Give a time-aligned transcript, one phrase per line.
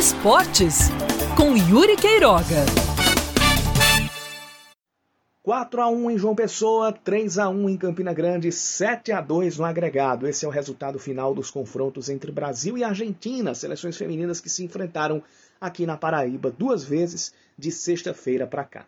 [0.00, 0.88] Esportes
[1.36, 2.64] com Yuri Queiroga.
[5.42, 9.58] 4 a 1 em João Pessoa, 3 a 1 em Campina Grande, 7 a 2
[9.58, 10.26] no agregado.
[10.26, 14.64] Esse é o resultado final dos confrontos entre Brasil e Argentina, seleções femininas que se
[14.64, 15.22] enfrentaram
[15.60, 18.86] aqui na Paraíba duas vezes de sexta-feira para cá.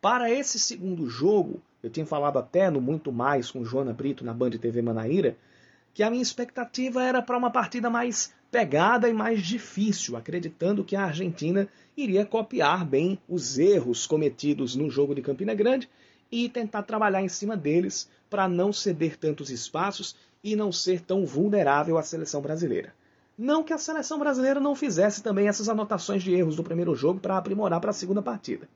[0.00, 4.32] Para esse segundo jogo, eu tinha falado até no Muito Mais com Joana Brito na
[4.32, 5.36] Band TV Manaíra,
[5.98, 10.94] que a minha expectativa era para uma partida mais pegada e mais difícil, acreditando que
[10.94, 11.66] a Argentina
[11.96, 15.90] iria copiar bem os erros cometidos no jogo de Campina Grande
[16.30, 21.26] e tentar trabalhar em cima deles para não ceder tantos espaços e não ser tão
[21.26, 22.94] vulnerável à seleção brasileira.
[23.36, 27.18] Não que a seleção brasileira não fizesse também essas anotações de erros do primeiro jogo
[27.18, 28.68] para aprimorar para a segunda partida.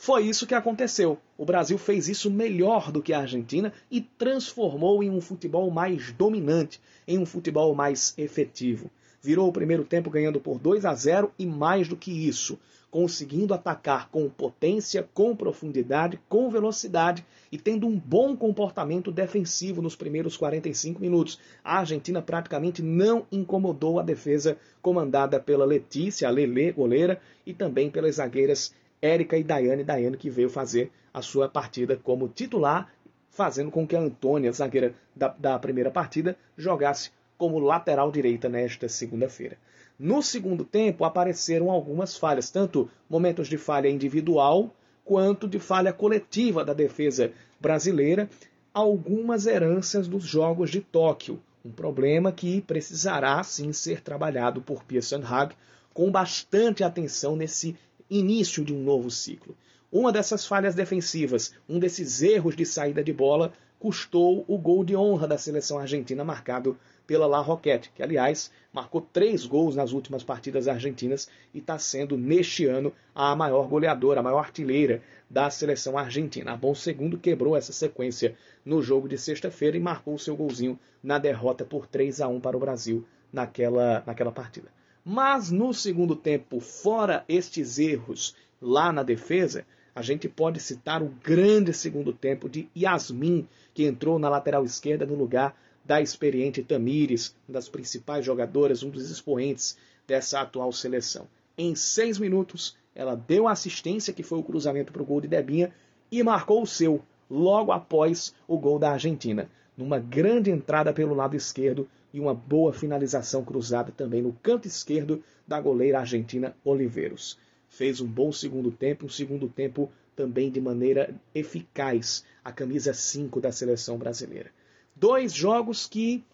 [0.00, 1.18] Foi isso que aconteceu.
[1.36, 6.12] O Brasil fez isso melhor do que a Argentina e transformou em um futebol mais
[6.12, 8.88] dominante, em um futebol mais efetivo.
[9.20, 12.56] Virou o primeiro tempo ganhando por 2 a 0 e mais do que isso,
[12.92, 19.96] conseguindo atacar com potência, com profundidade, com velocidade e tendo um bom comportamento defensivo nos
[19.96, 21.40] primeiros 45 minutos.
[21.64, 27.90] A Argentina praticamente não incomodou a defesa comandada pela Letícia, a Lele, goleira, e também
[27.90, 32.92] pelas zagueiras Érica e Daiane, Daiane que veio fazer a sua partida como titular,
[33.30, 38.88] fazendo com que a Antônia, zagueira da, da primeira partida, jogasse como lateral direita nesta
[38.88, 39.56] segunda-feira.
[39.98, 44.74] No segundo tempo apareceram algumas falhas, tanto momentos de falha individual
[45.04, 48.28] quanto de falha coletiva da defesa brasileira,
[48.74, 55.22] algumas heranças dos Jogos de Tóquio, um problema que precisará sim ser trabalhado por Pearson
[55.24, 55.54] Hag
[55.92, 57.76] com bastante atenção nesse
[58.10, 59.56] início de um novo ciclo.
[59.90, 64.96] Uma dessas falhas defensivas, um desses erros de saída de bola, custou o gol de
[64.96, 70.22] honra da seleção argentina marcado pela La Roquette, que aliás marcou três gols nas últimas
[70.22, 75.96] partidas argentinas e está sendo neste ano a maior goleadora, a maior artilheira da seleção
[75.96, 76.52] argentina.
[76.52, 81.18] A Bom Segundo quebrou essa sequência no jogo de sexta-feira e marcou seu golzinho na
[81.18, 84.68] derrota por 3 a 1 para o Brasil naquela, naquela partida.
[85.10, 89.64] Mas no segundo tempo, fora estes erros lá na defesa,
[89.94, 95.06] a gente pode citar o grande segundo tempo de Yasmin, que entrou na lateral esquerda
[95.06, 101.26] no lugar da experiente Tamires, uma das principais jogadoras, um dos expoentes dessa atual seleção.
[101.56, 105.28] Em seis minutos, ela deu a assistência, que foi o cruzamento para o gol de
[105.28, 105.72] Debinha,
[106.12, 111.34] e marcou o seu, logo após o gol da Argentina, numa grande entrada pelo lado
[111.34, 117.38] esquerdo e uma boa finalização cruzada também no canto esquerdo da goleira argentina Oliveiros.
[117.68, 123.40] Fez um bom segundo tempo, um segundo tempo também de maneira eficaz, a camisa 5
[123.40, 124.50] da seleção brasileira.
[124.96, 126.24] Dois jogos que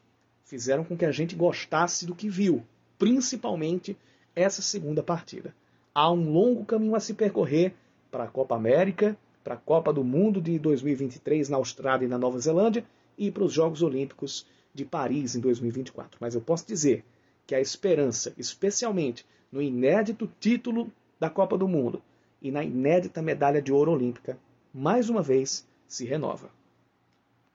[0.45, 2.63] fizeram com que a gente gostasse do que viu,
[2.99, 3.97] principalmente
[4.34, 5.55] essa segunda partida.
[5.95, 7.75] Há um longo caminho a se percorrer
[8.11, 12.17] para a Copa América, para a Copa do Mundo de 2023 na Austrália e na
[12.17, 12.84] Nova Zelândia
[13.19, 16.19] e para os Jogos Olímpicos de Paris em 2024.
[16.21, 17.05] Mas eu posso dizer
[17.47, 22.03] que a esperança, especialmente no inédito título da Copa do Mundo
[22.43, 24.37] e na inédita medalha de ouro olímpica,
[24.73, 26.51] mais uma vez se renova.